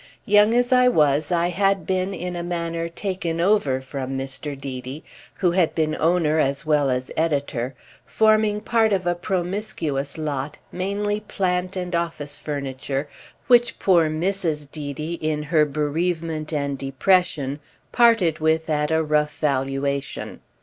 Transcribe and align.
Young 0.25 0.55
as 0.55 0.73
I 0.73 0.87
was 0.87 1.31
I 1.31 1.49
had 1.49 1.85
been 1.85 2.11
in 2.11 2.35
a 2.35 2.41
manner 2.41 2.89
taken 2.89 3.39
over 3.39 3.79
from 3.79 4.17
Mr. 4.17 4.59
Deedy, 4.59 5.03
who 5.35 5.51
had 5.51 5.75
been 5.75 5.95
owner 5.99 6.39
as 6.39 6.65
well 6.65 6.89
as 6.89 7.11
editor; 7.15 7.75
forming 8.03 8.61
part 8.61 8.93
of 8.93 9.05
a 9.05 9.13
promiscuous 9.13 10.17
lot, 10.17 10.57
mainly 10.71 11.19
plant 11.19 11.75
and 11.75 11.93
office 11.95 12.39
furniture, 12.39 13.07
which 13.45 13.77
poor 13.77 14.09
Mrs. 14.09 14.71
Deedy, 14.71 15.19
in 15.21 15.43
her 15.43 15.65
bereavement 15.67 16.51
and 16.51 16.79
depression, 16.79 17.59
parted 17.91 18.39
with 18.39 18.71
at 18.71 18.89
a 18.89 19.03
rough 19.03 19.37
valuation. 19.37 20.39